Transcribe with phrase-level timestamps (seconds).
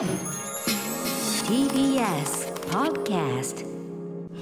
[0.00, 0.08] TBS
[2.70, 3.66] Podcast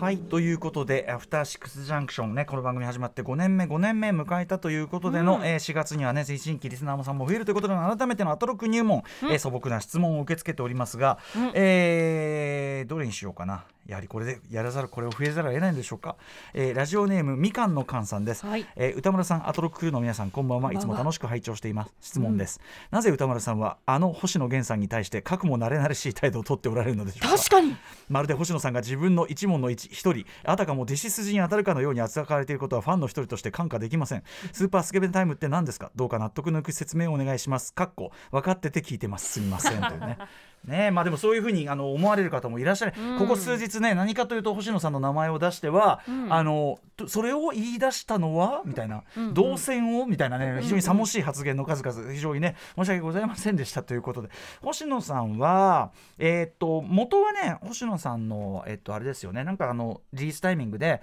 [0.00, 11.18] はいということで「アフターシックスジャンクションね」この番組始まって5年目5年目迎えたということでの、えー4月にはね新規リスナーさんも増えるということで改めてのアトロック入門、えー素朴な質問を受け付けておりますが、
[11.52, 16.16] えーどれにしようかなやはりこれでやらざるこれを増えざるを得ないんでしょうか、
[16.54, 18.66] えーラジオネームみかんのかんさんです、はい。
[18.76, 20.72] えー歌丸さんアトロックの皆さんこんばんは。
[20.72, 21.94] いつも楽しく拝聴しています。
[22.00, 22.60] 質問です、
[22.90, 27.36] なぜ歌丸さんはあの星野源さんに対してかくも慣れ慣れしい態度を取っておられるのでしょうか。
[27.36, 27.76] 確かに。
[28.08, 34.22] まるで星野さんが自分の一問の一一人あたかも弟子筋に当たるかのように扱われていることはファンの一人として感化できません。
[34.52, 35.90] スーパースケベンタイムって何ですか？
[35.96, 37.72] どうか納得のいく説明をお願いします。
[37.74, 39.32] かっこ分かってて聞いてます。
[39.32, 40.18] すみませんというね
[40.64, 40.86] ね。
[40.86, 49.04] えまあでもそういうふうにあの思われる方もいらっしゃる、ここ数日ね何かというと星野さんの名前を出しては、あのとそれを言い出したのはみたいな、
[49.34, 54.28] 動線をみたいなね非常にさもしい発言の数々非常にね申し訳ございませんでしたということで。
[54.62, 59.44] 星野さんはえーっと元はね星野さんのえっとあれですよね。
[59.44, 61.02] なんかあのリリースタイミングで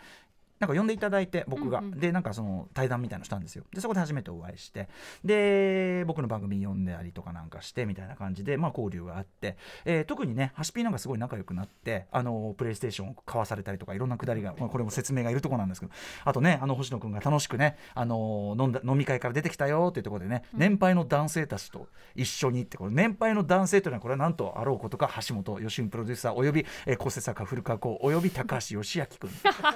[0.60, 3.64] なんか呼んでいただいて僕が、でなんかその対談みたいなのしたんですよ。
[3.74, 4.90] でそこで初めてお会いして。
[5.24, 15.92] で僕の番組に呼んでありとかなんかしてみたいな感じで、まあ、交流があって、えー特にねハシピーなんかすごい仲良くなってあのプレイステーションを買わされたりとかいろんなくだりが、まあこれも説明がいるところなんですけど。
[16.26, 29.30] あとねあの星野君が楽しくねあの飲んだ飲み会から出てきたよっていうところでね、年配の男性たちと一緒にってこれ年配の男性というのはこれはなんとあろうことか橋本吉史プロデューサーおよび、えー、構成作家古川耕および高橋芳朗君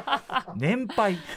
[0.76, 1.18] 年配。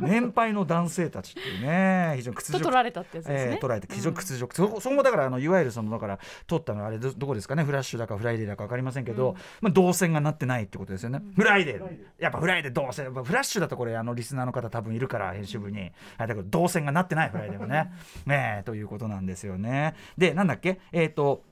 [0.00, 2.58] 年配の男性たちっていうね非常に屈辱。
[2.60, 3.52] と取られたってやつですね。
[3.52, 7.62] えー、捉えて非常に屈辱、そこそこもだからあのいわゆるそのだから取ったのはあれどどこですかね？
[7.64, 11.98] フラッシュだかフライデーだか分かりませんけど、まあ、動線がなってないってことですよね、フライデー。
[12.18, 13.04] やっぱフライデー動線。
[13.04, 15.92] やっぱフラッシュだとこれあのリスナーの方多分いるから編集部に。
[16.16, 17.92] あだけど動線がなってないフライデーはね。
[18.24, 19.94] ねえということなんですよね。
[20.16, 20.80] でなんだっけ？
[20.92, 21.44] えっ、と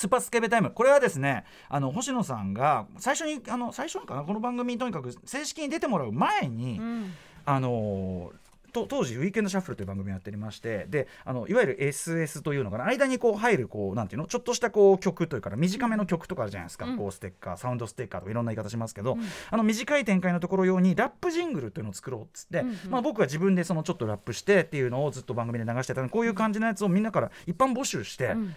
[0.00, 0.70] スーパースケベタイム。
[0.70, 4.22] これはですねあの星野さんが最初にあの最初にかな？
[4.22, 7.12] この番組にとにかく正式に出てもらう前に、うん。
[7.44, 8.32] あの
[8.72, 12.86] と当時「ウィーケンドシャッフル」という番組をやっておりましてであのいわゆる SS というのかな？
[12.86, 14.26] 間にこう入るこうなんていうの？
[14.26, 16.96] ちょっとしたこう曲というか短めの曲とかあるじゃないですか、うん。
[16.96, 19.18] こうステッカーサウンドステッカーとかいろんな言い方しますけど、
[19.50, 22.78] あの短い展開のところ用にラップジングルというのを作ろうっつって、うんうん。
[22.88, 28.26] まあ、僕が自分でそのちょっとラップしてっていうのをずっと番組で流してたのでこういう感じのやつをみんなから一般募集して。
[28.28, 28.54] うん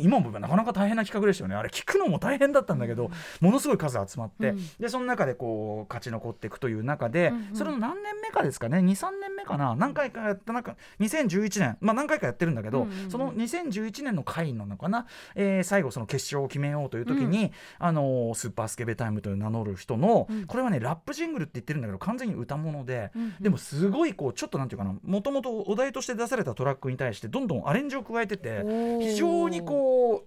[0.00, 1.56] 今もなかなか大変な企画でしたよね。
[1.56, 3.10] あれ聞くのも大変だったんだけど、
[3.40, 4.60] ものすごい数集まって、うん。
[4.78, 9.74] でその中でこう勝ち残っていくという中で、それの何年目かですかね？23年目かな？
[9.74, 11.76] 何回かやった中2011年。
[11.80, 20.46] まあ何回かやってるんだけど、その2011年の回なのかな、えー最後その決勝を決めようという時に、あのースーパースケベタイムという名乗る人の、うん。
[20.46, 23.10] これはねラップジングルって言ってるんだけど完全に歌物で、
[23.40, 28.62] でもすごいこうちょっとなんていうかなもともとお題として出されたトラックに対してどんどんアレンジを加えてて
[29.00, 29.71] 非常にこう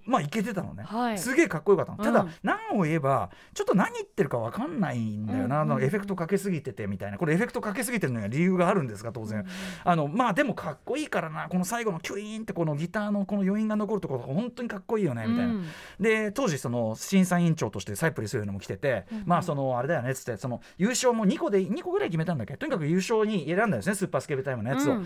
[0.05, 1.17] まあいけてたのね、はい。
[1.17, 5.71] すげえかっこよかったの、ただうん何を言えばちょっと何言ってるか分かんないんだよな、うん。
[5.71, 7.17] うんエフェクトかけすぎててみたいな。
[7.17, 9.45] これエフェクトかけすぎてるのには理由があるんですが当然、
[9.83, 11.47] あのまあでもかっこいいからな。
[11.49, 15.25] この最後のキュイーンってこのギターのこの余韻が残るところが本当にかっこいいよね。
[15.27, 15.65] みたいな、うん
[15.99, 22.57] で当時その審査委員長としてサイプレスというのも来てて、まあそのあれだよねっつってその優勝も2個で2個ぐらい決めたんだっけ？
[22.57, 24.97] とにかく優勝に選んだんですねスーパースケベタイムのやつを。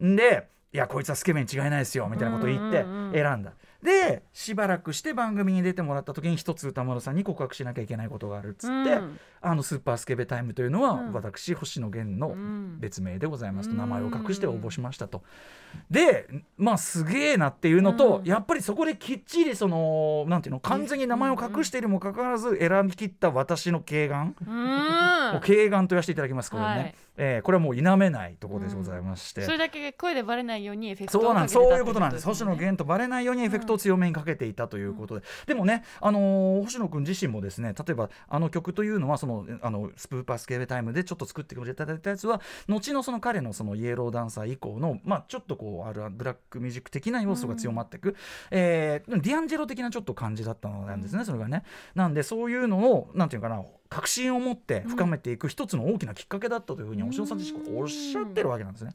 [0.00, 3.12] でいやこいつはスケベに違いないですよみたいなことを言ってうんうんうん。
[3.12, 3.52] 選んだ。
[3.84, 9.20] でしばらくして番組に出てもらった時に一つ歌丸さんに告白しなきゃいけないことがあるっつって、うん。
[9.42, 11.12] あのスーパースケベタイムというのは、うん。
[11.12, 12.80] 私星野源のうん。
[12.80, 13.68] 別名でございます。
[13.68, 15.22] と、うん名前を隠して応募しましたと。
[15.90, 18.24] でまあすげえなっていうのと、うん。
[18.24, 25.32] やっぱりそこできっちりそのなんていうの完全に名前を隠しているにもかかわらず選び切った私の敬願、うん。
[25.34, 29.42] もう敬願と言わせていただきますこれね、はいえーこれはもう否めないところでございまして。
[29.42, 32.26] それだけ声でバレないようにエフェクトをそうなんそういうことなんです。
[32.26, 48.16] 星野源とバレないようにエフェクトを強めにかけていたということで、でもね、あのー星野君自身もですね例えばあの曲というのはそのあのスプーパースケベタイムでちょっと作ってくれていただいたやつは後のその彼のそのイエローダンサー以降の、まあ、ちょっとこうあるブラックミュージック的な要素が強まっていく、
[48.50, 51.62] えーディアンジェロ的なちょっと感じだったのなんですね、それがね。
[51.94, 53.62] なんでそういうのをなんていうかな
[53.94, 58.92] 確信を持って深めていく一つの大きなきっかけだったというふうに星野さん自身がおっしゃってるわけなんですね。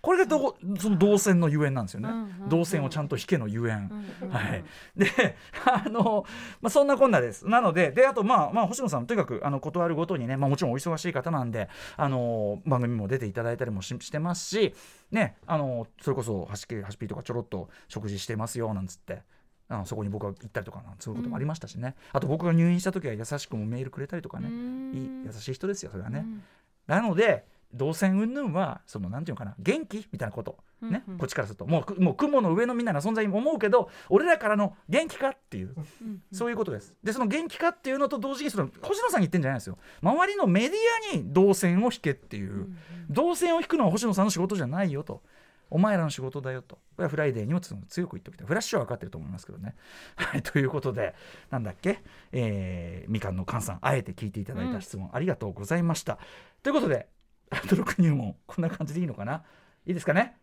[0.00, 2.08] これがどその動線のゆえんなんですよね、
[2.48, 3.90] 動線をちゃんと引けのゆえん、
[4.30, 4.64] はい、
[4.96, 5.36] で
[5.66, 6.24] あの、
[6.60, 7.46] まあ、そんなこんなです。
[7.46, 14.72] なのでであとまあまあ星野さんとにかくあの断るごとにね、まあ、もちろんお忙しい方なんであの番組も出ていただいたりもししてますし
[15.10, 19.22] ねあのそれこそ「はしけはしぴ」とかちょろっと食事してますよなんつって。
[19.70, 24.48] あのそこに僕が行ったりとかそういうこともありましたしね、あと僕が入院した時は優しくもメールくれたりとかね。
[24.48, 24.92] うん。
[24.94, 26.42] いい優しい人ですよそれはね、うん。
[26.86, 27.44] なので
[27.74, 30.56] 動線云々はそのなんていうのかな元気みたいなこと。
[30.80, 31.18] ね、うんうん。
[31.18, 31.66] こっちからすると。
[31.66, 36.94] もうくもう雲の上のみんなの存在に思うけど俺らからの元気かっていううんそういうことです。
[37.04, 39.76] でその元気かっていうのと同時にその星野さんに言ってんじゃないですよ。
[40.00, 42.76] 周りのメディアに動線を引けっていう、うん。
[43.10, 45.22] 動線を引くのは星野さんの仕事じゃないよと。
[45.70, 46.76] お前らの仕事だよと。
[46.76, 48.46] これはフライデーにも強く言っておきたい。
[48.46, 49.74] フラッシュは分かってると思いますけどね。
[50.16, 51.14] はい、ということで、
[51.50, 56.18] なんだっけ、えーみかんの菅さん、あえて聞いていただいた質問、ありがとうございました。
[56.62, 57.08] ということで、
[57.50, 59.42] アトロク入門、こんな感じでいいのかな？
[59.86, 60.36] いいですかね？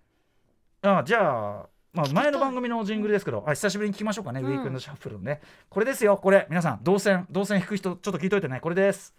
[0.81, 5.41] あじゃあ、まあ、前の番組のジングルですけど、あ久しぶりに聞きましょうかね、うんウィークエンドシャッフルのね。
[5.69, 9.15] これですよ、これ、皆さん、動線、動線引く人、ちょっと聞いといてね、これです。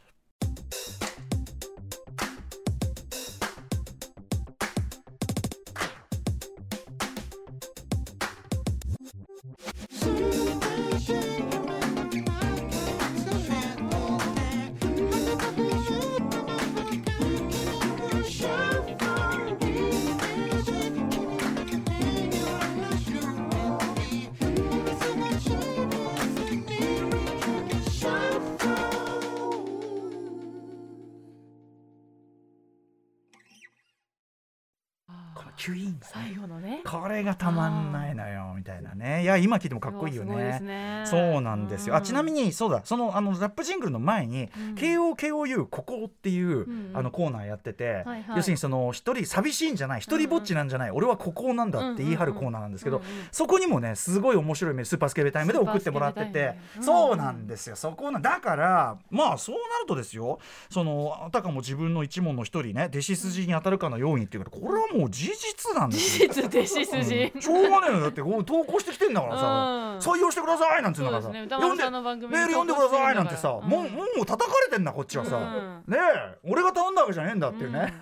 [35.72, 36.82] ュイーン最後のね。
[36.86, 38.45] これがたまんないのよ。
[38.45, 39.22] みたいなね。
[39.22, 40.60] いや今聞いてもかっこいいよね。
[40.60, 41.02] ね。
[41.06, 42.82] そうなんですよ、あちなみにそうだ。
[42.84, 44.74] そのあのラップジングルの前に、うん。
[44.74, 48.24] KOKOU ここっていう、うんあのコーナーやってて、はいはい。
[48.36, 55.96] 要するにその一人寂しいんじゃない一人ぼっちなんじゃない、俺はここなんだって言い張るコーナーなんですけど、うんうんそこにもねすごい面白いメールスーパースケベタイムで送って。
[55.96, 57.76] もらっててそうなんですよ。
[57.76, 60.38] そこなだからまあそうなるとですよ。
[60.68, 66.28] そのあたかも自分の一門の一人ね弟子筋に当たるかのようにっていうこれはもう事実なんですよ。
[66.28, 67.32] 事実弟子筋。
[67.34, 67.40] うん。
[67.40, 69.48] しょうがないよだってこう投稿してきてんだからさ、う
[69.96, 69.98] ん。
[69.98, 71.42] 採用してくださいなんて言うのがさ、ね。
[71.42, 74.02] 歌丸さんの番組にメール読んでくださいなんてさ、投稿してるんだから。
[74.02, 75.84] もうもう叩かれてんだこっちはさ、うん。
[75.92, 77.94] ねえ俺が頼んだわけじゃねえんだっていうね、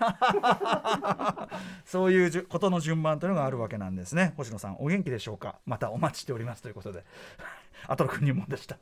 [1.85, 4.33] そういうじゅことの順番というのがあるわけなんですね。
[4.37, 5.55] 星野さんお元気でしょうか？
[5.65, 7.03] またお待ちしておりますということで。
[7.87, 8.77] アトロク入門でした。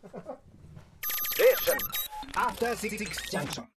[2.35, 2.97] After Six
[3.31, 3.63] Junction.